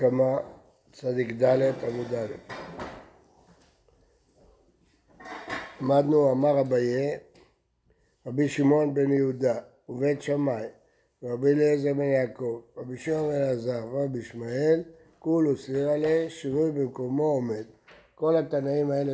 [0.00, 0.36] הקמה,
[0.92, 2.26] צדיק ד' עמוד א'.
[5.80, 7.18] למדנו, אמר אביי,
[8.26, 9.58] רבי שמעון בן יהודה
[9.88, 10.66] ובית שמאי
[11.22, 14.82] ורבי אליעזר בן יעקב, רבי שמעון בן אלעזר ורבי ישמעאל,
[15.18, 17.64] כולו סבירה לשינוי במקומו עומד.
[18.14, 19.12] כל התנאים האלה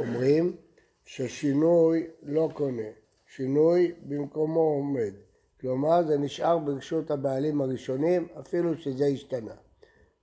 [0.00, 0.56] אומרים
[1.04, 2.90] ששינוי לא קונה,
[3.26, 5.12] שינוי במקומו עומד.
[5.60, 9.54] כלומר זה נשאר ברשות הבעלים הראשונים אפילו שזה השתנה.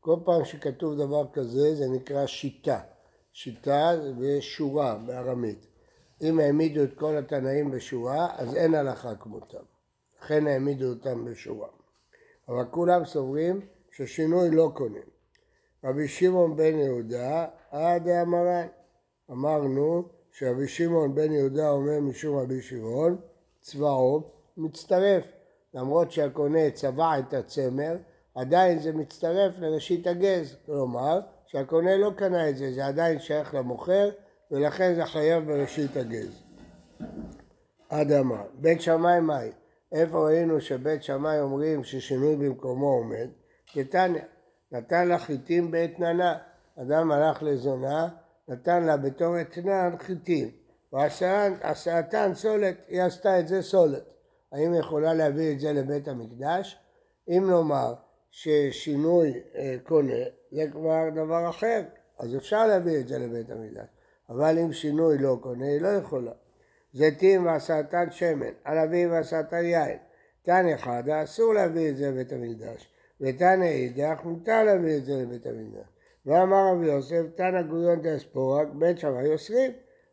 [0.05, 2.79] כל פעם שכתוב דבר כזה זה נקרא שיטה.
[3.33, 5.67] שיטה ושורה בארמית.
[6.21, 9.63] אם העמידו את כל התנאים בשורה אז אין הלכה כמותם.
[10.21, 11.67] לכן העמידו אותם בשורה.
[12.49, 15.07] אבל כולם סוברים ששינוי לא קונים.
[15.83, 18.67] רבי שמעון בן יהודה, עד המרן.
[19.31, 23.17] אמרנו שרבי שמעון בן יהודה אומר משום רבי שמעון,
[23.61, 24.23] צבאו
[24.57, 25.25] מצטרף.
[25.73, 27.95] למרות שהקונה צבע את הצמר,
[28.35, 30.55] עדיין זה מצטרף לראשית הגז.
[30.65, 34.09] כלומר, שהקונה לא קנה את זה, זה עדיין שייך למוכר,
[34.51, 36.43] ולכן זה חייב בראשית הגז.
[37.91, 38.43] אמר.
[38.53, 39.51] בית שמאי מהי?
[39.91, 43.29] איפה ראינו שבית שמאי אומרים ששינוי במקומו עומד?
[43.67, 44.21] כתניא,
[44.71, 46.37] נתן לה חיטים באתננה.
[46.81, 48.07] אדם הלך לזונה,
[48.47, 50.49] נתן לה בתור אתנן חיטים.
[50.93, 54.03] ועשאתן סולת, היא עשתה את זה סולת.
[54.51, 56.79] האם היא יכולה להביא את זה לבית המקדש?
[57.29, 57.93] אם נאמר
[58.35, 61.81] ששינוי אה, קונה, זה כבר דבר אחר,
[62.19, 63.87] אז אפשר להביא את זה לבית המקדש.
[64.29, 66.31] אבל אם שינוי לא קונה, היא לא יכולה.
[66.93, 69.97] זיתים ועשאתן שמן, ענבים ועשאתן יין.
[70.41, 72.89] תן אחד, אסור להביא את זה לבית המקדש.
[73.21, 75.87] ותנא אידך, מותר להביא את זה לבית המקדש.
[76.25, 79.71] ואמר רבי יוסף, תנא גוריון דאספורק, בית שמאי אוסרים.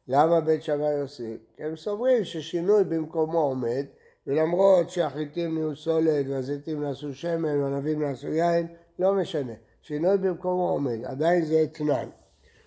[0.09, 1.39] למה בית שמאי אוסרים?
[1.57, 3.87] כי הם סוברים ששינוי במקומו עומד,
[4.27, 8.67] ולמרות שהחיטים נהיו סולד והזיתים נעשו שמן והענבים נעשו יין,
[8.99, 9.53] לא משנה.
[9.83, 12.09] שינוי במקומו עומד, עדיין זה אתנן.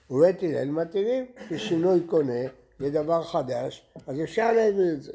[0.09, 2.43] ובית הלל מתירים, ששינוי קונה
[2.79, 5.11] זה דבר חדש, אז אפשר להביא את זה.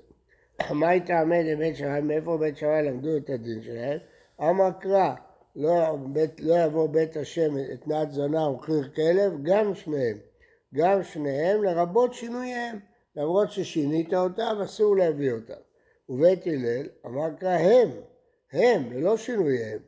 [0.81, 3.99] מה הייתה עמד לבית שמאי, מאיפה בית שמאי למדו את הדין שלהם?
[4.41, 5.15] אמר קרא,
[5.57, 10.17] לא, בית, לא יבוא בית השם אתנת זונה ומחיר כלב, גם שניהם.
[10.75, 12.79] גם שניהם לרבות שינוייהם.
[13.17, 15.70] למרות ששינית אותם, אסור להביא אותם.
[16.11, 17.91] ובית הלל אמר קרא הם,
[18.53, 19.79] הם, ללא שינוייהם.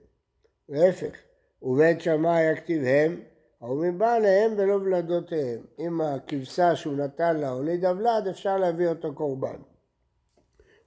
[0.69, 1.17] להפך.
[1.63, 3.21] ובית שמאי יכתיב הם,
[3.61, 5.61] האומרים בא עליהם ולא ולדותיהם.
[5.79, 9.57] אם הכבשה שהוא נתן לה הוליד הוולד, אפשר להביא אותו קורבן.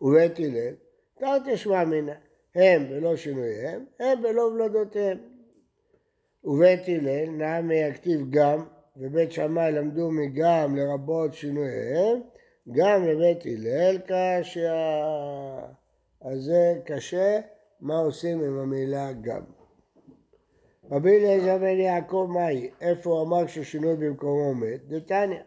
[0.02, 0.74] ובית הלל,
[1.20, 2.14] תרתי שמע מינא,
[2.56, 5.18] הם ולא שינוייהם, הם ולא ולדותיהם.
[6.44, 8.66] ובית הלל נעמי יכתיב גם,
[8.98, 12.22] ובית שמאי למדו מגם לרבות שינוייהם,
[12.72, 14.76] גם לבית הלל קשה.
[16.22, 17.40] אז זה קשה,
[17.82, 19.42] מה עושים עם המילה גם.
[20.92, 22.70] רבי אליעזר בן יעקב מהי?
[22.82, 24.78] איפה הוא אמר ששינוי במקומו עומד?
[24.88, 25.40] דתניא.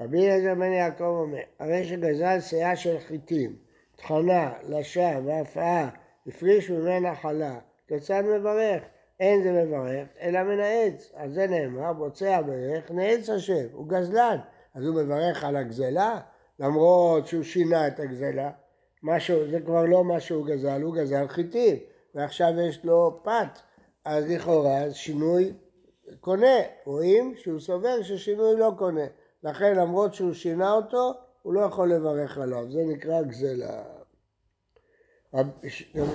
[0.00, 3.56] רבי אליעזר בן יעקב אומר, הרי שגזל שאה של חיטים,
[3.96, 5.88] טחנה, לשה והפאה,
[6.26, 8.82] הפריש ממנה חלה, כיצד מברך?
[9.20, 11.12] אין זה מברך, אלא מן העץ.
[11.14, 14.36] על זה נאמר, בוצע ברך, נעץ השם, הוא גזלן.
[14.74, 16.20] אז הוא מברך על הגזלה?
[16.60, 18.50] למרות שהוא שינה את הגזלה.
[19.02, 21.76] משהו, זה כבר לא מה שהוא גזל, הוא גזל חיטים,
[22.14, 23.58] ועכשיו יש לו פת.
[24.04, 25.52] אז לכאורה שינוי
[26.20, 29.04] קונה, רואים שהוא סובר ששינוי לא קונה.
[29.42, 31.12] לכן למרות שהוא שינה אותו,
[31.42, 33.82] הוא לא יכול לברך עליו, זה נקרא גזלה.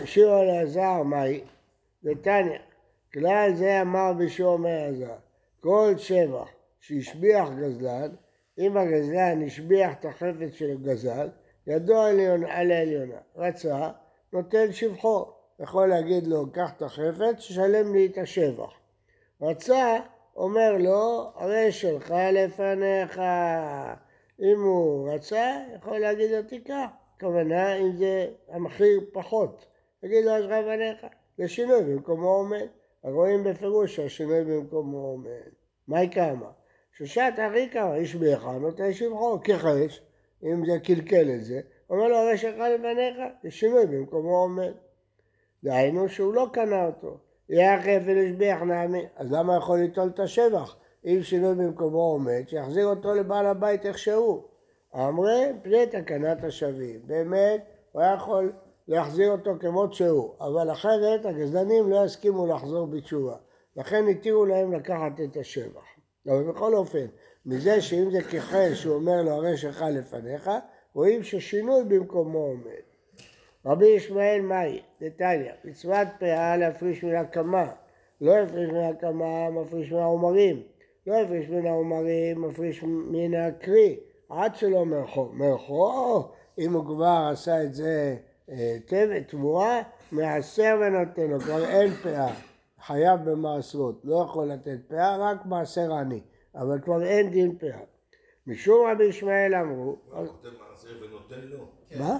[0.05, 1.43] שירו אלעזר, מהי?
[2.03, 2.59] נתניה,
[3.13, 5.15] כלל זה אמר בשום אלעזר,
[5.59, 6.47] כל שבח
[6.79, 8.09] שהשביח גזלן,
[8.59, 11.29] אם הגזלן השביח את החפץ של הגזל,
[11.67, 13.89] ידו על העליונה, רצה,
[14.33, 15.31] נותן שבחו.
[15.59, 18.73] יכול להגיד לו, קח את החפץ, שלם לי את השבח.
[19.41, 19.97] רצה,
[20.35, 23.21] אומר לו, הרי שלך לפניך.
[24.39, 26.85] אם הוא רצה, יכול להגיד לו, תיקח.
[27.15, 29.65] הכוונה, אם זה המחיר פחות.
[30.01, 31.05] תגיד לו, אז רב עליך.
[31.37, 32.67] זה שינוי במקומו עומד.
[33.03, 35.49] רואים בפירוש שהשינוי במקומו עומד.
[35.87, 36.33] מה יקרא?
[36.97, 40.01] שושת אריקה, איש ביך, נותן שבחו, כחש,
[40.43, 41.59] אם זה קלקל את זה,
[41.89, 44.71] אומר לו, הרי שלך לפניך, זה שינוי במקומו עומד.
[45.63, 47.17] דהיינו שהוא לא קנה אותו.
[47.49, 50.75] יהיה חפל השביח נעמי, אז למה יכול ליטול את השבח?
[51.05, 54.43] אם שינוי במקומו עומד, שיחזיר אותו לבעל הבית איך שהוא.
[54.95, 56.99] אמרי פני תקנת השבים.
[57.05, 58.53] באמת, הוא היה יכול
[58.87, 63.35] להחזיר אותו כמות שהוא, אבל אחרת הגזלנים לא יסכימו לחזור בתשובה.
[63.75, 65.94] לכן התירו להם לקחת את השבח.
[66.27, 67.05] אבל בכל אופן,
[67.45, 70.49] מזה שאם זה כחל שהוא אומר לו הרי שלך לפניך,
[70.93, 72.85] רואים ששינוי במקומו עומד.
[73.65, 77.71] רבי ישמעאל מאי, דתניא, מצוות פאה להפריש מן הקמה,
[78.21, 80.61] לא הפריש מן הקמה, מפריש מן העומרים.
[81.07, 83.99] לא הפריש מן העומרים, מפריש מן הקרי,
[84.29, 85.29] עד שלא מרחו.
[85.33, 86.23] מרחו,
[86.59, 88.15] אם הוא כבר עשה את זה
[88.49, 88.77] אה,
[89.27, 89.81] תבואה,
[90.11, 92.33] מעשר ונותן לו, כבר אין פאה.
[92.87, 96.21] חייב במעשרות, לא יכול לתת פאה, רק מעשר עני,
[96.55, 97.79] אבל כבר אין דין פאה.
[98.47, 99.97] משום רבי ישמעאל אמרו...
[100.11, 101.57] הוא כותב מעשר ונותן לו.
[101.99, 102.17] מה?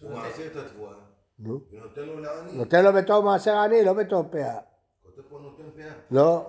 [0.00, 0.94] הוא מעשר את התבואה,
[1.38, 1.60] נו.
[1.70, 2.52] ונותן לו לעני.
[2.52, 4.58] נותן לו בתור מעשר עני, לא בתור פאה.
[5.02, 5.92] כותב פה נותן פאה.
[6.10, 6.46] לא.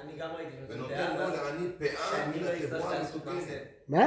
[0.00, 3.36] אני גם ראיתי נותן ונותן לו לעני פאה שאני לא מן אצטרך התבואה לעשות מעשר.
[3.36, 3.62] המתוקנת.
[3.88, 4.06] מה?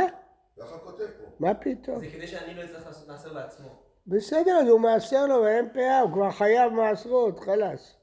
[0.59, 1.25] ככה כותב פה.
[1.39, 2.00] מה פתאום?
[2.00, 3.69] זה כדי שאני לא אצטרך לעשות מעשר בעצמו.
[4.07, 7.99] בסדר, אז הוא מעשר לו ואין פאה, הוא כבר חייב מעשרות, חלאס.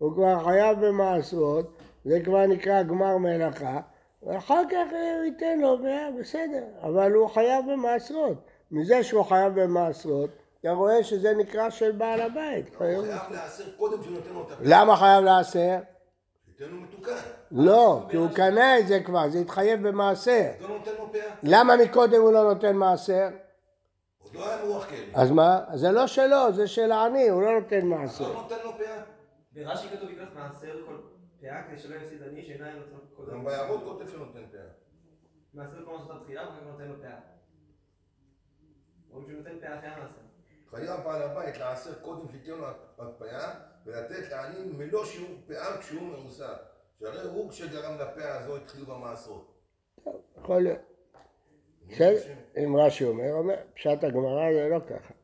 [0.00, 1.66] הוא כבר חייב במעשרות,
[2.04, 3.80] זה כבר נקרא גמר מלאכה,
[4.22, 5.78] ואחר כך הוא ייתן לו
[6.20, 8.38] בסדר, אבל הוא חייב במעשרות.
[8.70, 10.30] מזה שהוא חייב במעשרות,
[10.60, 12.68] אתה רואה שזה נקרא של בעל הבית.
[12.68, 14.56] הוא חייב- להעשר קודם שנותן לו את הפאה.
[14.60, 15.24] למה חייב
[16.82, 17.12] מתוקן.
[17.50, 20.50] לא, כי הוא קנה את זה כבר, זה התחייב במעשר.
[20.60, 20.90] לא נותן.
[21.42, 23.28] למה מקודם הוא לא נותן מעשר?
[24.22, 24.98] עוד לא היה מרוח כלב.
[25.14, 25.60] אז מה?
[25.74, 28.28] זה לא שלו, זה של העני, הוא לא נותן מעשר.
[28.28, 29.09] לא נותן לו פאה.
[29.64, 30.96] ברש"י כתוב ייקח מעשר כל
[31.40, 33.44] פאה כדי שלא יפסיד עני שאינה נותן לו גם קודם.
[33.44, 34.66] ביערות כותב שנותן פאה.
[35.54, 37.18] מעשר כל מה שאתה תחילה ואחר כך נותן לו פאה.
[39.10, 40.20] אומרים שהוא נותן פאה אחרי המעשר.
[40.70, 42.66] חייב בעל הבית לעשר קודם שייתן לו
[42.98, 43.54] הפאה
[43.86, 46.54] ולתת לעני מלוא שיעור פאה כשהוא מעושר.
[47.00, 49.60] שהרי הוא כשגרם לפאה הזו התחיל במעשרות.
[50.38, 50.78] יכול להיות.
[52.56, 55.14] אם רש"י אומר, אומר, פשט הגמרא זה לא ככה.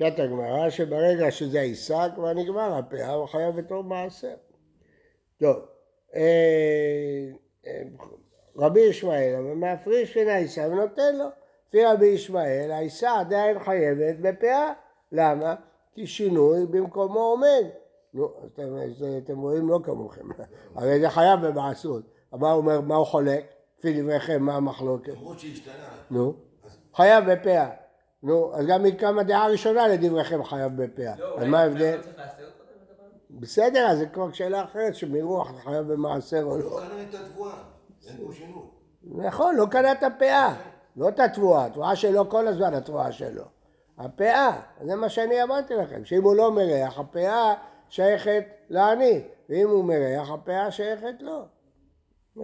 [0.00, 4.34] פשט הגמרא שברגע שזה עיסה כבר נגמר הפאה, הוא חייב בתור מעשר.
[5.40, 5.56] טוב,
[6.14, 6.20] אה,
[7.66, 7.82] אה,
[8.56, 11.24] רבי ישמעאל, אבל מהפריש מן העיסה ונותן לו.
[11.68, 14.72] לפי רבי ישמעאל, העיסה עדיין חייבת בפאה.
[15.12, 15.54] למה?
[15.92, 17.64] כי שינוי במקומו עומד.
[18.14, 18.76] נו, אתם,
[19.24, 20.28] אתם רואים לא כמוכם,
[20.74, 22.02] הרי זה חייב במעשרות.
[22.32, 23.44] מה הוא אומר, מה הוא חולק?
[23.78, 25.12] לפי דבריכם, מה המחלוקת?
[25.12, 25.88] למרות שהשתנה.
[26.10, 26.34] נו,
[26.94, 27.70] חייב בפאה.
[28.22, 31.14] נו, אז גם מכמה דעה ראשונה לדבריכם חייב בפאה.
[31.18, 32.00] לא, אז אולי מה ההבדל?
[33.30, 36.64] בסדר, אז זה כבר שאלה אחרת, שמרוח זה חייב במעשר או לא.
[36.64, 37.54] לא קנה את התבואה.
[38.08, 38.62] אין פה שינוי.
[39.04, 40.54] נכון, לא קנה את הפאה,
[40.96, 43.44] לא את התבואה, התבואה שלו כל הזמן התבואה שלו.
[43.98, 47.54] הפאה, זה מה שאני אמרתי לכם, שאם הוא לא מריח, הפאה
[47.88, 51.42] שייכת לעני, ואם הוא מריח, הפאה שייכת לו.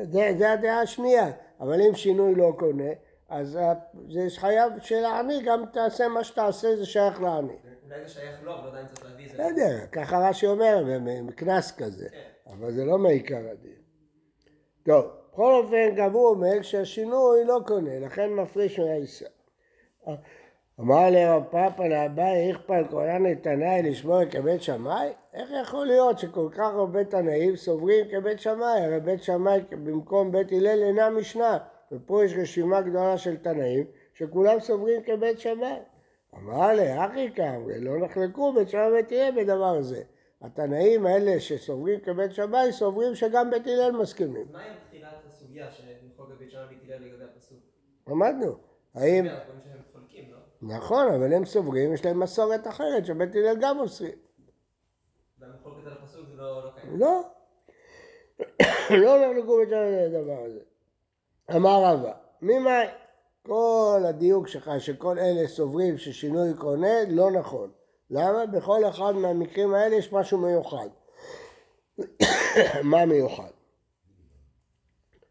[0.02, 1.30] זה, זה הדעה השנייה,
[1.60, 2.90] אבל אם שינוי לא קונה,
[3.28, 3.72] אז ה-
[4.10, 7.52] זה חייב של העני, גם תעשה מה שתעשה, זה שייך לעני.
[7.84, 9.36] אולי זה שייך לו, אבל עדיין צריך להביא את זה.
[9.36, 10.84] בסדר, ככה רש"י אומר,
[11.36, 12.52] קנס כזה, כן.
[12.52, 13.72] אבל זה לא מעיקר הדין.
[14.82, 19.26] טוב, בכל אופן גם הוא אומר שהשינוי לא קונה, לכן מפריש מהעיסה.
[20.80, 25.08] אמר לרב פאפא לאביי, איך פעל כהנא תנאי לשמור כבית שמאי?
[25.34, 28.80] איך יכול להיות שכל כך הרבה תנאים סוברים כבית שמאי?
[28.84, 31.58] הרי בית שמאי במקום בית הלל אינה משנה,
[31.92, 35.78] ופה יש רשימה גדולה של תנאים שכולם סוברים כבית שמאי.
[36.34, 40.02] אמר לי, אחי כאמרי, לא נחלקו בית שמאי ובית הלל בדבר הזה.
[40.42, 44.46] התנאים האלה שסוברים כבית שמאי סוברים שגם בית הלל מסכימים.
[44.52, 47.58] מה עם תחילת הסוגיה שמחוק בבית שמאי בית הלל לגבי הפסוק?
[48.08, 48.56] למדנו.
[48.94, 49.24] האם...
[49.24, 49.32] לא?
[50.62, 54.18] נכון, אבל הם סוברים, יש להם מסורת אחרת שבית הלל גם עושים.
[55.38, 57.00] והמחלוקת על הפסוק זה לא לא קיים.
[57.00, 57.22] לא.
[59.02, 60.60] לא נחלקו בית שמאי לדבר הזה.
[61.50, 62.12] אמר רבא,
[62.42, 62.86] ממאי?
[63.42, 67.70] כל הדיוק שלך שכל אלה סוברים ששינוי קונה, לא נכון.
[68.10, 68.46] למה?
[68.46, 70.88] בכל אחד מהמקרים האלה יש משהו מיוחד.
[72.90, 73.50] מה מיוחד?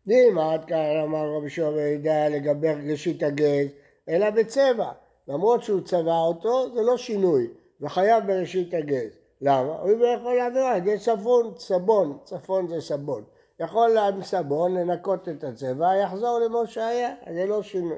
[0.07, 3.67] דימה עד כאן אמר רבי שועה וידע לגבי ראשית הגז,
[4.09, 4.91] אלא בצבע.
[5.27, 7.47] למרות שהוא צבע אותו, זה לא שינוי,
[7.81, 9.11] וחייב בראשית הגז.
[9.41, 9.73] למה?
[9.81, 13.23] הוא יכול להעביר על ידי סבון, סבון, צפון זה סבון.
[13.59, 17.97] יכול עם סבון לנקות את הצבע, יחזור למה שהיה, זה לא שינוי.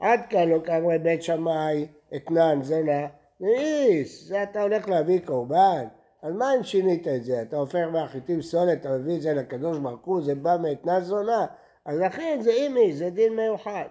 [0.00, 3.06] עד כאן לא כאמרי בית שמאי, אתנן, זונה,
[3.40, 5.84] מאיס, זה אתה הולך להביא קורבן.
[6.22, 7.42] אז מה אם שינית את זה?
[7.42, 11.46] אתה הופך מהחיטים סולת, אתה מביא את זה לקדוש ברוך הוא, זה בא מאתנן זונה.
[11.86, 13.88] אז לכן זה אימי, זה דין מיוחד.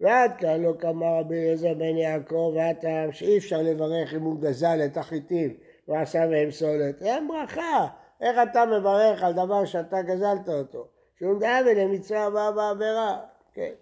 [0.00, 4.80] ועד כאן לא קמה רבי אליעזר בן יעקב, והטעם שאי אפשר לברך אם הוא גזל
[4.84, 5.56] את החיטים
[5.88, 7.02] ועשה מהם סולת.
[7.02, 7.86] אין ברכה.
[8.20, 10.86] איך אתה מברך על דבר שאתה גזלת אותו?
[11.18, 13.18] שום דאבל למצווה הבאה בעבירה.
[13.52, 13.72] כן.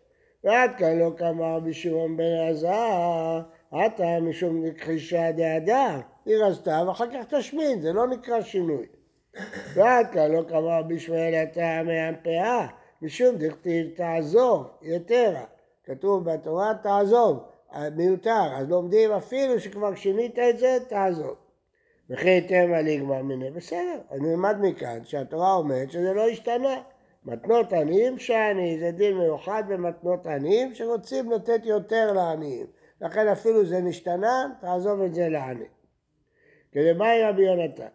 [0.44, 3.40] ועד כאן לא קמה רבי שמעון בן אלעזר,
[3.72, 8.86] עתה משום נכחישה דהדר, היא רזתה ואחר כך תשמין, זה לא נקרא שינוי.
[9.74, 12.66] ועד כאן לא קמה רבי ישמעאל עתה מהפאה,
[13.02, 15.44] משום דכתיב תעזוב, יתרה.
[15.84, 17.38] כתוב בתורה תעזוב,
[17.96, 21.36] מיותר, אז לומדים אפילו שכבר שינית את זה, תעזוב.
[22.10, 26.82] וכי תמה ליגמר מיני, בסדר, אז נלמד מכאן שהתורה אומרת שזה לא השתנה.
[27.24, 32.66] מתנות עניים שעני זה דין מיוחד במתנות עניים שרוצים לתת יותר לעניים.
[33.00, 35.64] לכן אפילו זה נשתנה, תעזוב את זה לעני.
[36.72, 37.88] כדמאי רבי יונתן,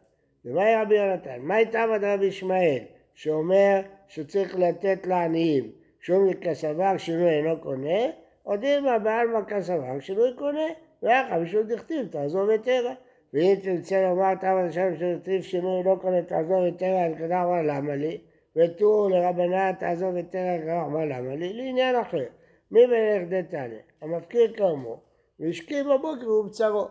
[0.45, 7.29] דמאי רבי יונתן, מה איתם עד רבי ישמעאל, שאומר שצריך לתת לעניים, שום כסבר שינוי
[7.29, 8.05] אינו קונה,
[8.45, 10.67] או דילמה בעלמא כסבר שינוי קונה,
[11.03, 12.93] ואחר משום דכתיב תעזוב את תרא.
[13.33, 17.95] ואם תרצה לומר תמה לשם שדכתיב שינוי לא קונה תעזוב את תרא, כדאי אמר למה
[17.95, 18.21] לי?
[18.55, 21.53] ותו לרבנן תעזוב את תרא, כדאי אמר למה לי?
[21.53, 22.25] לעניין אחר.
[22.71, 23.79] מי מלך דתניא?
[24.01, 25.01] המפקיר כרמו,
[25.39, 26.87] והשכיב בבוקר ובצרו.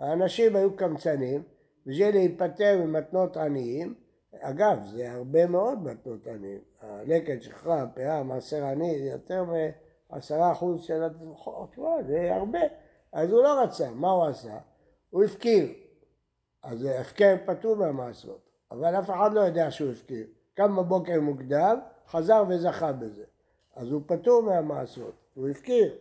[0.00, 1.42] האנשים היו קמצנים,
[1.86, 3.94] בשביל להיפטר ממתנות עניים,
[4.40, 6.60] אגב, זה הרבה מאוד מתנות עניים.
[6.80, 9.44] הלקט שלך, הפאה, מעשר עני, זה יותר
[10.10, 12.60] מעשרה אחוז של התמוכות, זה הרבה.
[13.12, 14.58] אז הוא לא רצה, מה הוא עשה?
[15.10, 15.81] הוא הפקיר.
[16.62, 20.26] אז הפקר פטור מהמעשרות, אבל אף אחד לא יודע שהוא הפקיר.
[20.54, 21.78] קם בבוקר מוקדם,
[22.08, 23.24] חזר וזכה בזה.
[23.76, 25.96] אז הוא פטור מהמעשרות, הוא הפקיר.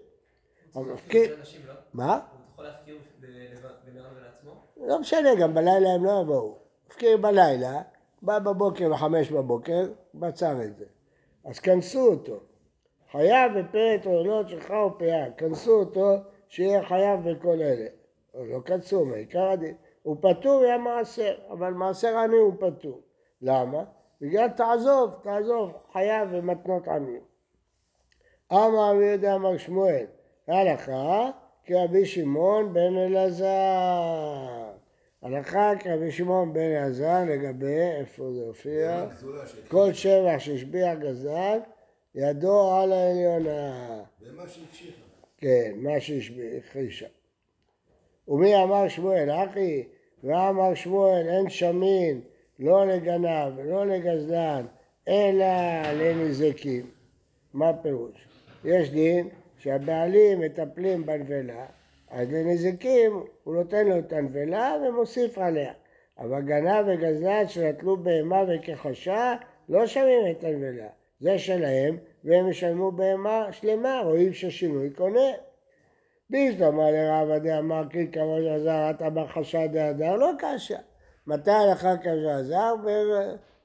[0.76, 1.74] אנשים, לא?
[1.94, 2.14] מה?
[2.14, 3.40] הוא יכול להפקיר בינו
[3.86, 4.52] לבין עצמו?
[4.78, 6.58] לא משנה, גם בלילה הם לא יבואו.
[6.88, 7.82] הפקיר בלילה,
[8.22, 10.86] בא בבוקר בחמש בבוקר, בצר את זה.
[11.46, 12.40] אז כנסו אותו.
[13.12, 17.88] חייב בפרט עולות שלך ופאה, כנסו אותו שיהיה חייב בכל אלה.
[18.34, 19.76] לא כנסו, מעיקר הדין.
[20.04, 23.02] הוא פטור מהמעשר, אבל מעשר עני הוא פטור.
[23.42, 23.84] למה?
[24.22, 27.22] בגלל תעזוב, תעזוב, חייב במתנות עניים.
[28.52, 30.06] אמר רבי יהודה אמר שמואל,
[30.48, 31.30] הלכה
[31.66, 34.72] כרבי שמעון בן אלעזר.
[35.22, 39.08] הלכה כרבי שמעון בן אלעזר לגבי, איפה זה הופיע?
[39.68, 41.60] כל שבח שהשביע גזל,
[42.16, 44.04] ידו על העליונה.
[44.22, 45.02] ומה שהקשיחה.
[45.38, 47.08] כן, מה שהכחישה.
[48.28, 49.84] ומי אמר שמואל, אחי?
[50.24, 52.22] ואמר שמואל, אין שמין,
[52.60, 54.66] לא לגנב ולא לגזלן,
[55.08, 55.46] אלא
[55.94, 56.86] לנזקים.
[57.54, 58.28] מה הפירוש?
[58.66, 61.66] יש דין שהבעלים מטפלים בנבלה,
[62.10, 65.74] אז לנזקים הוא נותן לו את הנבלה ומוסיף עליה.
[66.20, 69.36] אבל גנב וגזלן שנטלו בהמה וכחשה,
[69.70, 70.88] לא שמים את הנבלה.
[71.20, 75.30] זה שלהם, והם ישלמו בהמה שלמה, רואים ששינוי קונה.
[76.32, 80.78] ביזדמה לרב עדי אמר כי כבוד עזר, אתה בחשד דהדר, לא קשה.
[81.28, 82.74] מתי הלכה כבוד עזר?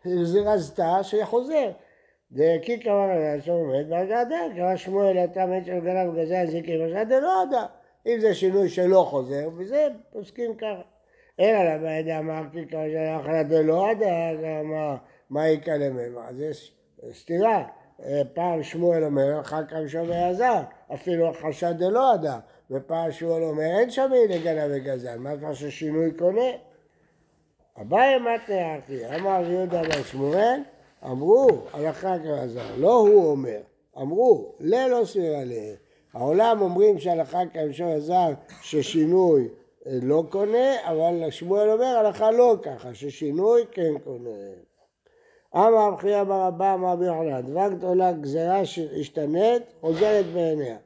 [0.07, 1.71] וזרזתה שחוזר.
[2.33, 7.43] דקי כבוד עזר שעומד בהדר, קרא שמואל אתה מת של גנב וגזל זיקי ושד דלא
[7.43, 7.67] אדם.
[8.07, 10.83] אם זה שינוי שלא חוזר, וזה פוסקים ככה.
[11.41, 14.97] אלא למה ידע אמר כי כבוד עזר אחרי דלא אדם, אמר
[15.31, 16.29] מה יקה לממה.
[16.29, 16.73] אז יש
[17.13, 17.65] סתירה.
[18.05, 20.63] אה, פעם שמואל אומר, אחר כך שומע עזר,
[20.95, 22.39] אפילו חשד דלא אדם,
[22.71, 26.51] ופעם שמואל אומר, אין שמי לגנב וגזל, מה כבר ששינוי קונה?
[27.81, 30.61] אביי מתנה אחי, אמר רבי יהודה בן שמואל,
[31.05, 33.61] אמרו, הלכה כעזר, לא הוא אומר,
[33.99, 35.75] אמרו, ללא סבירה לה.
[36.15, 38.33] העולם אומרים שהלכה כמשור עזר
[38.63, 39.49] ששינוי
[39.87, 44.31] לא קונה, אבל שמואל אומר הלכה לא ככה, ששינוי כן קונה.
[45.57, 50.77] אמר רב חייא בר אבא אמר רבי יוחנן, דבר גדולה גזירה שהשתנית חוזרת בעיניה.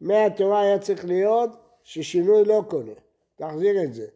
[0.00, 1.50] מהתורה היה צריך להיות
[1.82, 2.92] ששינוי לא קונה,
[3.36, 4.06] תחזיר את זה.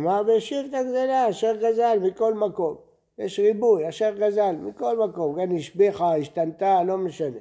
[0.00, 2.76] מה והשיב את הגזלה אשר גזל מכל מקום.
[3.18, 7.38] יש ריבוי, אשר גזל מכל מקום, כן השביחה, השתנתה, לא משנה.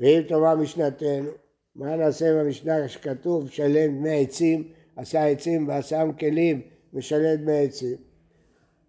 [0.00, 1.30] ואם תאמר משנתנו,
[1.74, 6.60] מה נעשה במשנה שכתוב שלם דמי עצים, עשה עצים ועשם כלים,
[6.92, 7.96] משלם דמי עצים?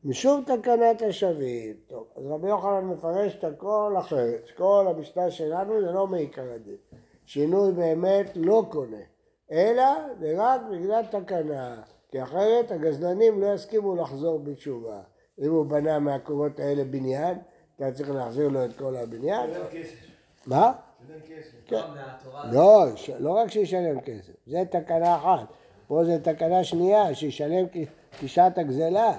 [0.03, 1.73] משום תקנת השבים.
[1.87, 4.49] טוב, אז רבי יוחנן מפרש את הכל אחרת.
[4.57, 6.75] כל המשנה שלנו זה לא מעיקר הדין.
[7.25, 8.97] שינוי באמת לא קונה,
[9.51, 9.83] אלא
[10.19, 11.81] זה רק בגלל תקנה.
[12.11, 15.01] כי אחרת הגזלנים לא יסכימו לחזור בתשובה.
[15.39, 17.37] אם הוא בנה מהקומות האלה בניין,
[17.75, 19.49] אתה צריך להחזיר לו את כל הבניין.
[20.45, 20.73] מה?
[21.27, 21.51] כסף.
[21.67, 21.75] כן.
[22.51, 22.85] לא.
[23.19, 25.47] לא, רק שישלם כסף, זה תקנה אחת.
[25.87, 27.65] פה זה תקנה שנייה, שישלם
[28.19, 29.17] כשעת הגזלה.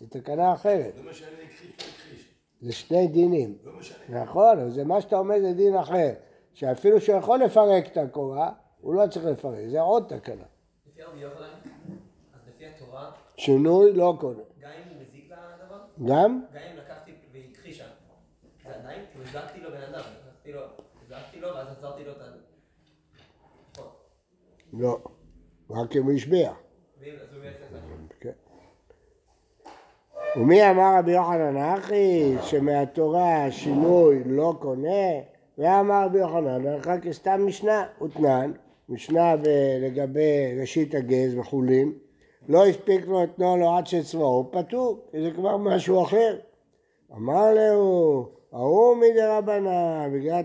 [0.00, 0.92] זו תקנה אחרת.
[0.96, 2.28] לא משנה, הכחיש, הכחיש.
[2.60, 3.58] זה שני דינים.
[3.64, 4.22] לא משנה.
[4.22, 6.12] נכון, אבל זה מה שאתה אומר זה דין אחר.
[6.56, 10.44] שאפילו שהוא יכול לפרק את הקורה, הוא לא צריך לפרק, זה עוד תקנה.
[10.86, 11.44] לפי רבי יוחנן,
[12.34, 14.42] אז לפי התורה, שינוי לא קונה.
[14.60, 16.44] גם אם הוא מזיק לדבר, גם?
[16.54, 17.84] גם אם לקחתי והכחישה,
[18.64, 20.00] זה עדיין, כאילו הזקתי לו בן אדם,
[21.08, 22.24] לקחתי לו, ואז עצרתי לו את ה...
[23.72, 23.88] נכון.
[24.72, 24.98] לא.
[25.70, 26.52] רק אם הוא השביע.
[28.20, 28.32] כן.
[30.36, 35.35] ומי אמר רבי יוחנן אחי שמהתורה שינוי לא קונה?
[35.58, 38.52] ואמר רבי יוחנן הלכה כסתם משנה, ותנן,
[38.88, 39.34] משנה
[39.80, 41.92] לגבי ראשית הגז וחולין,
[42.48, 46.38] לא הספיק לו אתנו לו עד שצבאו, פטור, כי זה כבר משהו אחר.
[47.12, 50.42] אמר לו, ההוא מדרבנן, בגלל...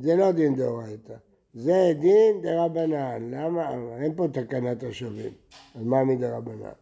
[0.00, 1.14] זה לא דין דאורייתא,
[1.54, 3.30] זה דין דרבנן.
[3.30, 3.70] למה?
[4.02, 5.32] אין פה תקנת השבים.
[5.74, 6.72] אז מה מדרבנן?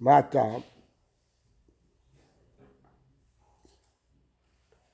[0.00, 0.60] מה הטעם?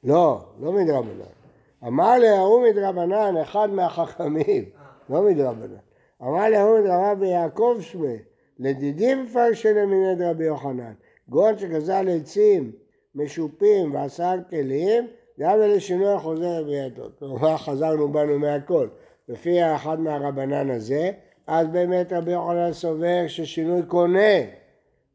[0.04, 1.35] לא, לא מדרבנן.
[1.84, 4.64] אמר להוא מדרבנן, אחד מהחכמים,
[5.10, 5.76] לא מדרבנן.
[6.22, 8.16] אמר להוא מדרבנן ביעקב שמי,
[8.58, 10.92] לדידים מפרשי למיני דרבי יוחנן.
[11.28, 12.72] גון שגזל עצים
[13.14, 15.06] משופים ועשה כלים,
[15.40, 17.04] גם שינוי החוזר בידו.
[17.18, 18.88] כלומר חזרנו בנו מהכל.
[19.28, 21.10] לפי אחד מהרבנן הזה,
[21.46, 24.38] אז באמת רבי יוחנן סובר ששינוי קונה,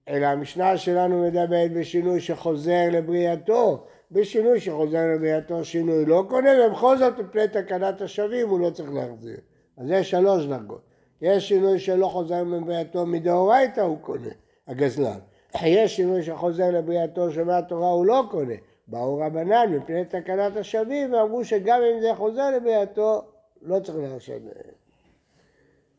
[0.08, 7.20] אלא המשנה שלנו מדברת בשינוי שחוזר לבריאתו, בשינוי שחוזר לבריאתו שינוי לא קונה, ובכל זאת
[7.20, 9.38] מפני תקנת השבים הוא לא צריך להחזיר.
[9.78, 10.82] אז יש שלוש דרגות.
[11.22, 14.30] יש שינוי שלא חוזר לבריאתו מדאורייתא הוא קונה,
[14.68, 15.20] הגזלן.
[15.66, 18.54] יש שינוי שחוזר לבריאתו שמהתורה הוא לא קונה.
[18.88, 23.22] באו רבנן מפני תקנת השבים ואמרו שגם אם זה חוזר לבריאתו
[23.62, 24.42] לא צריך לשלם.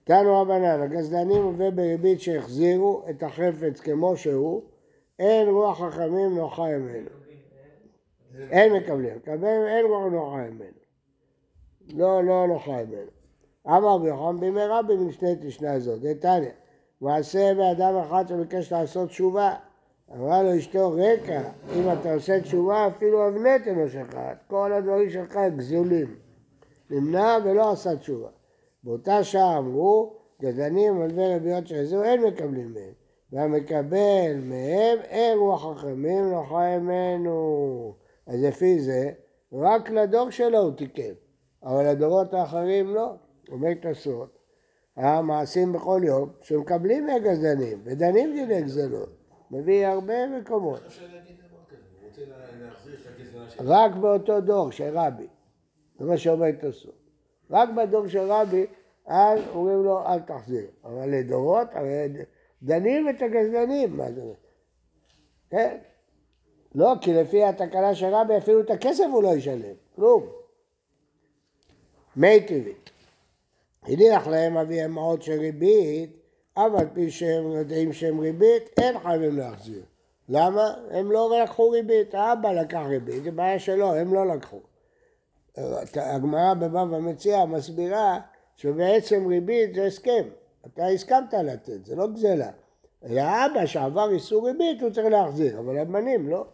[0.05, 4.63] תנו רבנן, הגזלנים עובד בריבית שהחזירו את החפץ כמו שהוא,
[5.19, 7.11] אין רוח חכמים נוחה ממנו.
[8.51, 10.83] אין מקבלים, מקבלים אין רוח נוחה ממנו.
[11.89, 13.11] לא, לא נוחה ממנו.
[13.67, 16.51] אמר רבי יוחנן בימי רבי משנית לשנה הזאת, דתניא,
[17.01, 19.55] מעשה באדם אחד שביקש לעשות תשובה,
[20.17, 21.43] אמרה לו אשתו רקע,
[21.77, 26.15] אם אתה עושה תשובה אפילו אבנט אינו שלך, כל הדברים שלך גזולים.
[26.91, 28.29] נמנע ולא עשה תשובה.
[28.85, 32.93] באותה שעה אמרו, גזענים מלווה רביות שחזרו אין מקבלים מהם,
[33.33, 38.02] והמקבל מהם אין רוח חכמים לא חי ממנו.
[38.27, 39.13] אז לפי זה,
[39.53, 41.13] רק לדור שלו הוא תיקן,
[41.63, 43.15] אבל לדורות האחרים לא.
[43.49, 44.39] אומר תסות,
[44.97, 49.09] המעשים בכל יום שמקבלים מהגזענים ודנים דיני גזלות.
[49.51, 50.81] מביא הרבה מקומות.
[53.59, 55.27] רק באותו דור של רבי.
[55.99, 56.95] זה מה שאומר תוספות.
[57.51, 58.67] רק בדור של רבי,
[59.07, 60.67] אז אומרים לו אל תחזיר.
[60.85, 62.09] אבל לדורות, הרי
[62.63, 64.23] דנים את הגזלנים, מה זה?
[65.51, 65.79] כן.
[66.75, 70.27] לא, כי לפי התקנה של רבי אפילו את הכסף הוא לא ישלם, כלום.
[72.17, 72.73] מי טבעי.
[73.83, 76.11] הניח להם אביהם עוד של ריבית,
[76.55, 79.83] אף על פי שהם יודעים שהם ריבית, אין חייבים להחזיר.
[80.29, 80.75] למה?
[80.91, 84.61] הם לא לקחו ריבית, האבא לקח ריבית, זו בעיה שלו, הם לא לקחו.
[85.97, 88.21] הגמרא בבבא מציע מסבירה
[88.57, 90.25] שבעצם ריבית זה הסכם,
[90.67, 92.51] אתה הסכמת לתת, זה לא גזלה.
[93.05, 96.47] אלא האבא שעבר איסור ריבית הוא צריך להחזיר, אבל הבנים לא.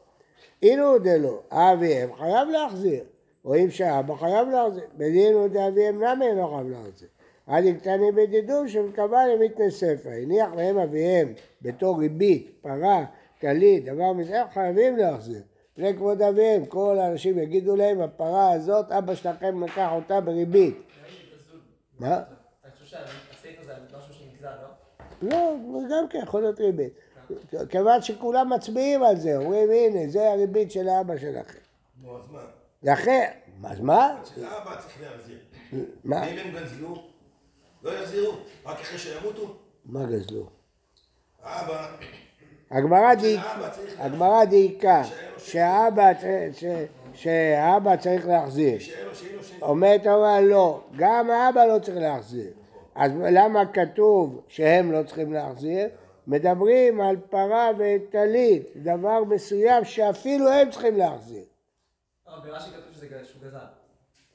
[0.62, 3.04] אילו דלא, אביהם חייב להחזיר.
[3.44, 4.84] רואים שהאבא חייב להחזיר.
[4.96, 7.08] בדין הוא דאביהם למה אינו חייב להחזיר?
[7.46, 10.10] עד יקטני בדידום שמקבל למתני ספר.
[10.10, 13.04] הניח להם אביהם בתור ריבית, פרה,
[13.38, 15.42] טלית, דבר מזה, חייבים להחזיר.
[15.76, 20.78] לפני כבוד אביהם, כל האנשים יגידו להם, הפרה הזאת, אבא שלכם לקח אותה בריבית.
[21.98, 22.22] מה?
[22.64, 24.48] אני חושב שהסעיף הזה על משהו שנגזל,
[25.22, 25.30] לא?
[25.30, 25.56] לא,
[25.90, 26.92] גם כן יכול להיות ריבית.
[27.68, 31.58] כיוון שכולם מצביעים על זה, אומרים הנה, זה הריבית של האבא שלכם.
[32.02, 32.40] נו, אז מה?
[32.82, 33.30] לכן,
[33.64, 34.16] אז מה?
[34.42, 35.38] האבא צריך להחזיר.
[36.04, 36.28] מה?
[36.28, 37.02] אם הם גזלו,
[37.82, 38.32] לא יחזירו,
[38.66, 39.56] רק אחרי שימותו.
[39.86, 40.46] מה גזלו?
[41.42, 41.86] האבא,
[42.70, 45.02] הגמרא דייקה, הגמרא דייקה,
[47.14, 48.78] שהאבא צריך להחזיר.
[49.62, 52.50] אומרת הרב לא, גם האבא לא צריך להחזיר.
[52.94, 55.88] אז למה כתוב שהם לא צריכים להחזיר?
[56.28, 61.44] מדברים על פרה וטלית, דבר מסוים שאפילו הם צריכים להחזיר.
[62.26, 63.58] אבל ברש"י כתוב שזה גזל.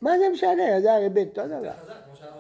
[0.02, 0.82] מה זה משנה?
[0.82, 1.72] זה הריבית, אותו דבר.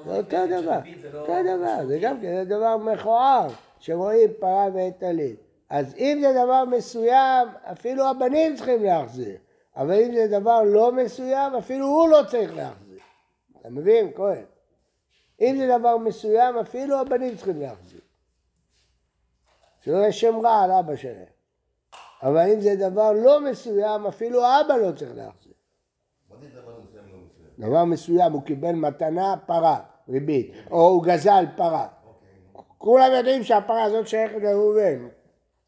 [0.06, 0.80] זה אותו לפני, דבר,
[1.14, 3.48] לא- אותו דבר, זה גם כן, זה דבר מכוער,
[3.80, 5.40] שרואים פרה וטלית.
[5.70, 9.38] אז אם זה דבר מסוים, אפילו הבנים צריכים להחזיר.
[9.76, 13.00] אבל אם זה דבר לא מסוים, אפילו הוא לא צריך להחזיר.
[13.62, 14.44] אתה מבין, כהן?
[15.42, 18.02] אם זה דבר מסוים, אפילו הבנים צריכים להחזיר.
[19.84, 21.34] שלא יהיה שם רע על אבא שלהם.
[22.24, 25.54] אבל אם זה דבר לא מסוים, אפילו האבא לא צריך להחזיר.
[26.30, 27.70] מה זה דבר מסוים לא מסוים?
[27.70, 31.88] דבר מסוים, הוא קיבל מתנה פרה, ריבית, או הוא גזל פרה.
[32.78, 35.08] כולם יודעים שהפרה הזאת שייכת לראובן,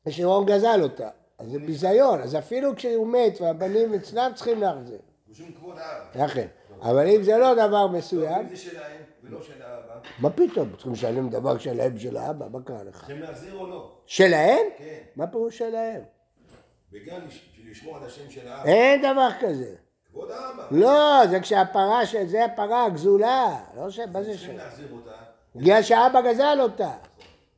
[0.06, 1.10] ושרון גזל אותה.
[1.40, 5.00] אז זה ביזיון, אז אפילו כשהוא מת והבנים אצלם צריכים להחזיר.
[5.30, 6.26] בשום כבוד האבא.
[6.26, 6.48] לכן.
[6.82, 10.72] אבל אם זה לא דבר לא, מסוים, אם זה שלהם ולא של האבא, מה פתאום?
[10.74, 12.98] צריכים לשלם דבר שלהם של האבא, מה קרה לך?
[12.98, 13.92] צריכים להחזיר או לא?
[14.06, 14.60] שלהם?
[14.78, 15.00] כן.
[15.16, 16.02] מה פירוש שלהם?
[16.94, 17.20] וגם
[17.72, 18.70] לשמור על השם של האבא.
[18.70, 19.76] אין דבר כזה.
[20.12, 20.68] כבוד האבא.
[20.72, 23.64] לא, זה כשהפרה, ש- זה הפרה הגזולה.
[23.78, 24.00] לא ש...
[24.00, 24.38] מה זה ש...
[24.38, 25.12] צריכים להחזיר אותה.
[25.56, 26.92] בגלל שהאבא גזל אותה.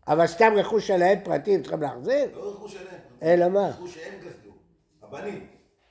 [0.08, 2.30] אבל סתם רכוש שלהם פרטי, צריכים להחזיר?
[2.36, 3.00] לא רכוש שלהם.
[3.24, 3.68] אלא מה?
[3.70, 4.52] רכוש שהם גזלו.
[5.04, 5.48] הבנים.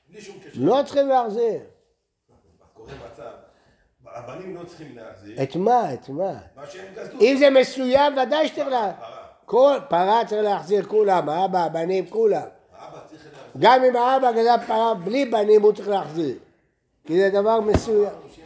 [0.09, 0.51] בלי שום קשר.
[0.55, 1.61] לא צריכים להחזיר.
[2.75, 3.33] קורה מצב,
[4.17, 5.95] הבנים לא צריכים להחזיר, את מה?
[5.95, 6.33] את מה?
[6.57, 7.21] מה שהם גזלו.
[7.21, 8.93] אם זה מסוים, ודאי שצריך לה...
[8.93, 9.17] פרה.
[9.45, 12.43] כל פרה צריך להחזיר כולם, האבא, הבנים, כולם.
[12.83, 13.19] להחזיר.
[13.59, 16.39] גם אם האבא גזל פרה בלי בנים, הוא צריך להחזיר.
[17.05, 18.05] כי זה דבר מסוים.
[18.05, 18.45] להחזיר.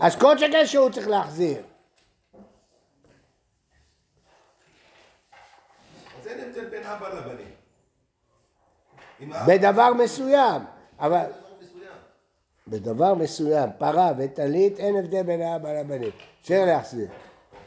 [0.00, 1.62] אז כל שכן שהוא צריך להחזיר.
[6.20, 7.50] אז אין הבדל בין אבא לבנים.
[9.46, 10.62] בדבר מסוים.
[11.00, 11.24] אבל.
[12.68, 16.10] בדבר מסוים, פרה וטלית, אין הבדל בין האבא לבנים.
[16.42, 17.08] צריך להחזיר.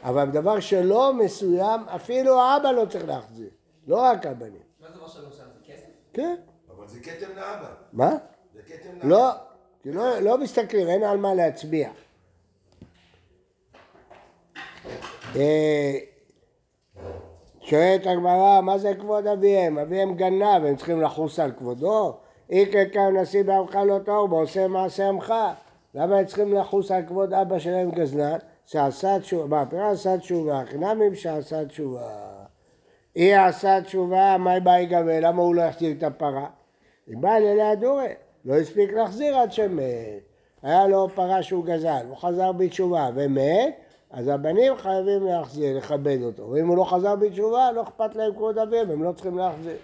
[0.02, 3.48] אבל בדבר שלא מסוים, אפילו האבא לא צריך להחזיר.
[3.86, 4.62] לא רק הבנים.
[4.80, 5.44] מה זה דבר שלנו שם?
[5.54, 5.86] זה כסף?
[6.12, 6.34] כן.
[6.76, 7.68] אבל זה כתם לאבא.
[7.92, 8.16] מה?
[8.54, 9.08] זה כתם לאבא.
[9.08, 9.30] לא.
[9.82, 11.90] כי לא, לא מסתכלים, אין על מה להצביע.
[15.36, 15.98] אה,
[17.60, 19.78] שואלת הגמרא, מה זה כבוד אביהם?
[19.78, 22.18] אביהם גנב, הם צריכים לחוס על כבודו?
[22.50, 25.34] איקרא קם נשיא בעמך לא טוב, ועושה מעשה עמך.
[25.94, 28.38] למה הם צריכים לחוס על כבוד אבא שלהם גזלן?
[28.66, 32.10] שעשה תשובה, מה, פרה עשה תשובה, חינמים שעשה תשובה.
[33.14, 35.20] היא עשה תשובה, מה בא ייגבה?
[35.20, 36.46] למה הוא לא יחזיר את הפרה?
[37.06, 38.08] היא באה ללאה דורי,
[38.44, 39.84] לא הספיק להחזיר עד שמת.
[40.62, 43.74] היה לו פרה שהוא גזל, הוא חזר בתשובה ומת,
[44.10, 46.50] אז הבנים חייבים להחזיר, לכבד אותו.
[46.50, 49.76] ואם הוא לא חזר בתשובה, לא אכפת להם כבוד אביהם, הם לא צריכים להחזיר.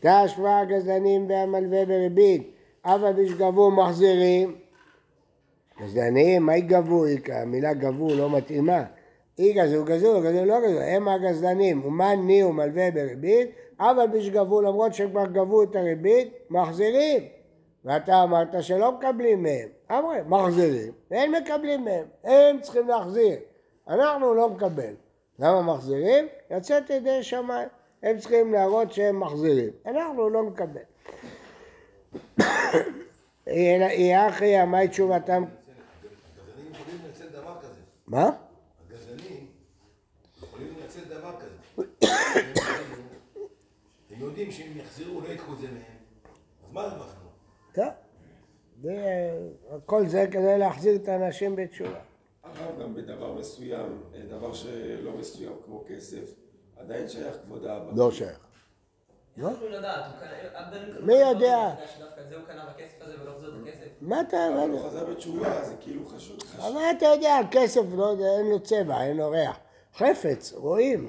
[0.00, 2.50] תשמע הגזלנים והמלווה בריבית,
[2.82, 4.56] אף על פי שגבו מחזירים.
[5.80, 7.04] גזלנים, מה יגבו?
[7.32, 8.84] המילה גבו לא מתאימה.
[9.38, 14.22] אי גזול, גזול, גזול, לא גזול, הם הגזלנים, ומה ני ומלווה בריבית, אף על פי
[14.22, 17.22] שגבו, למרות שהם כבר גבו את הריבית, מחזירים.
[17.84, 19.68] ואתה אמרת שלא מקבלים מהם.
[19.90, 23.36] אמרי, מחזירים, והם מקבלים מהם, הם צריכים להחזיר.
[23.88, 24.94] אנחנו לא נקבל.
[25.38, 26.26] למה מחזירים?
[26.50, 27.68] יצאת ידי שמיים.
[28.02, 29.70] הם צריכים להראות שהם מחזירים.
[29.86, 30.80] אנחנו לא נקבל.
[33.46, 35.44] יהיה אחי, מהי תשובתם?
[35.44, 37.80] הגזלנים יכולים לנצל דבר כזה.
[38.06, 38.30] מה?
[38.90, 39.46] הגזלנים
[40.42, 41.82] יכולים לנצל דבר כזה.
[44.10, 45.82] הם יודעים שאם יחזרו לא ייקחו את זה מהם.
[46.66, 47.28] אז מה הרווחנו?
[47.72, 47.84] טוב.
[48.82, 49.48] זה-
[49.86, 51.98] כל זה כדי להחזיר את האנשים בתשובה.
[52.42, 56.34] הרב גם בדבר מסוים, אה, דבר שלא מסוים כמו כסף,
[56.80, 57.92] עדיין שייך כבוד האבא.
[57.94, 58.38] לא שייך.
[59.36, 59.50] לא?
[61.00, 61.74] מי יודע?
[64.00, 64.48] מה אתה...
[64.48, 66.36] אבל הוא חזר בתשובה, זה כאילו חשוב.
[66.58, 69.58] אבל אתה יודע, כסף לא אין לו צבע, אין לו ריח.
[69.96, 71.06] חפץ, רואים.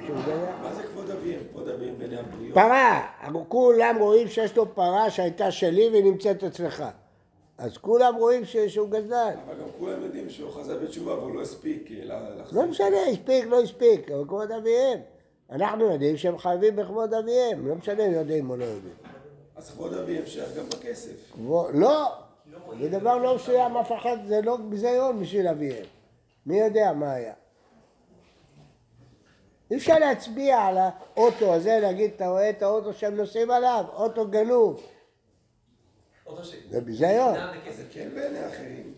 [0.61, 1.43] מה זה כבוד אביהם?
[1.51, 2.53] כבוד אביהם בעיני הבריות.
[2.53, 6.83] פרה, אבל כולם רואים שיש לו פרה שהייתה שלי והיא נמצאת אצלך.
[7.57, 9.33] אז כולם רואים שהוא גזלן.
[9.45, 12.19] אבל גם כולם יודעים שהוא חזר בתשובה והוא לא הספיק אה.
[12.51, 14.99] לא משנה, הספיק, לא הספיק, אבל כבוד אביהם.
[15.51, 18.93] אנחנו יודעים שהם חייבים בכבוד אביהם, לא משנה אם יודעים או לא יודעים.
[19.55, 21.31] אז כבוד אביהם שייך גם בכסף.
[21.33, 22.11] כבוד- לא,
[22.81, 25.85] זה דבר לא מסוים, אף אחד, זה לא ביזיון בשביל אביהם.
[26.45, 27.33] מי יודע מה היה.
[29.71, 33.85] אי אפשר להצביע על האוטו הזה, להגיד, אתה רואה את האוטו שהם נוסעים עליו?
[33.93, 34.81] אוטו גנוב.
[36.69, 37.35] זה ביזיון.
[37.71, 37.83] זה.
[37.91, 38.93] כן בעיני אחרים.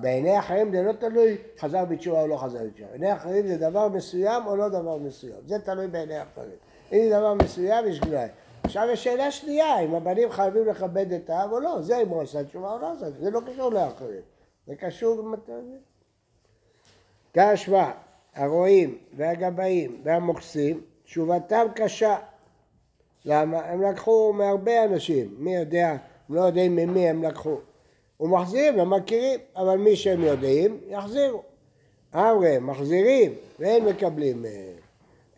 [0.00, 2.88] בעיני אחרים זה לא תלוי חזר בתשובה או לא חזר בתשובה.
[2.90, 5.40] בעיני אחרים זה דבר מסוים או לא דבר מסוים.
[5.46, 6.56] זה תלוי בעיני אחרים.
[6.92, 8.28] אם זה דבר מסוים יש גנאי.
[8.62, 12.22] עכשיו יש שאלה שנייה, אם הבנים חייבים לכבד את האב או לא, זה אם הוא
[12.22, 14.20] עשה תשובה או לא עשה, זה לא קשור לאחרים.
[14.66, 15.78] זה קשור למתנים.
[17.32, 17.90] תשמע,
[18.34, 22.16] הרועים והגבאים והמוקסים, תשובתם קשה.
[23.24, 23.58] למה?
[23.58, 25.96] הם לקחו מהרבה אנשים, מי יודע,
[26.30, 27.56] לא יודעים ממי הם לקחו.
[28.20, 31.42] ומחזירים, הם מכירים, אבל מי שהם יודעים, יחזירו.
[32.14, 34.80] אמרי, מחזירים, ואין מקבלים מהם.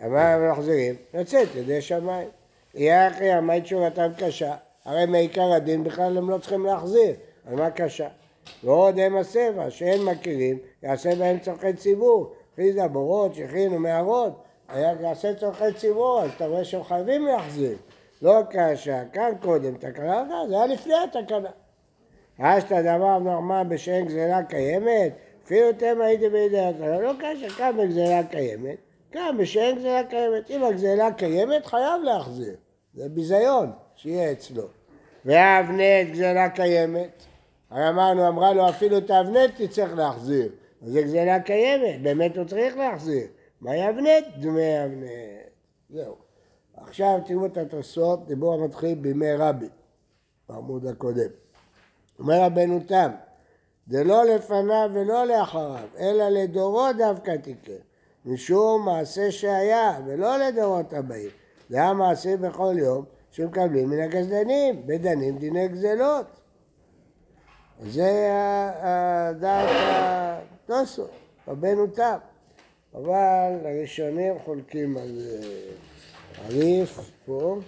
[0.00, 2.28] אבל מחזירים, לצאת ידי שמיים.
[2.74, 4.54] יהיה אחי, מהי תשובתם קשה?
[4.84, 7.14] הרי מעיקר הדין בכלל הם לא צריכים להחזיר,
[7.46, 8.08] על מה קשה?
[8.64, 12.32] ועוד הם הסבע, שאין מכירים, יעשה בהם צורכי ציבור.
[12.56, 14.42] חיזה בורות, שכין ומערות,
[14.76, 17.76] יעשה צורכי ציבור, אז אתה רואה שהם חייבים להחזיר.
[18.22, 21.50] לא קשה, כאן קודם תקנה, לא, זה היה לפני התקנה.
[22.42, 25.12] אשתא דמר נורמה בשאין גזירה קיימת,
[25.44, 28.76] אפילו תמה הייתי בידי התקנה, לא קשה, כאן בגזירה קיימת,
[29.12, 30.50] כאן בשאין גזירה קיימת.
[30.50, 32.54] אם הגזירה קיימת, חייב להחזיר.
[32.94, 34.64] זה ביזיון שיהיה אצלו.
[35.24, 37.24] והאבנט גזירה קיימת,
[37.70, 40.48] הרי אמרנו, אמרה לו אפילו את האבנט תצטרך להחזיר.
[40.82, 43.26] זה גזירה קיימת, באמת הוא צריך להחזיר.
[43.60, 44.24] מהי אבנט?
[44.36, 45.10] דמי אבנט.
[45.90, 46.16] זהו.
[46.76, 49.68] עכשיו תראו את התוספות, דיבור המתחיל בימי רבי,
[50.48, 51.41] בעמוד הקודם.
[52.22, 53.10] אומר רבנו תם,
[53.88, 57.72] דלא לפניו ולא לאחריו, אלא לדורות דווקא תיקן,
[58.24, 61.30] משום מעשה שהיה ולא לדורות הבאים.
[61.68, 66.26] זה היה מעשה בכל יום שמקבלים מן הגזלנים, בדנים דיני גזלות.
[67.82, 68.28] זה
[69.40, 69.68] דעת
[70.64, 71.10] התוספות,
[71.48, 72.16] רבנו תם.
[72.94, 77.58] אבל הראשונים חולקים על אה, הריף פה,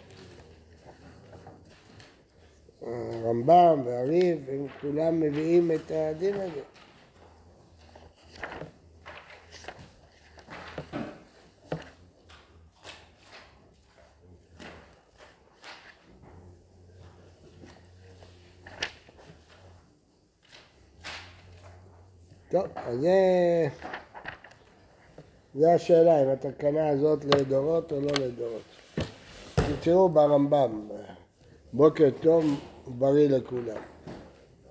[2.87, 6.61] הרמב"ם והריף, הם כולם מביאים את הדין הזה.
[22.51, 23.11] טוב, אז זה...
[25.55, 28.63] זה השאלה, אם התקנה הזאת לדורות או לא לדורות.
[29.81, 30.89] תראו ברמב"ם,
[31.73, 32.45] בוקר טוב
[32.88, 33.82] ובריא לכולם.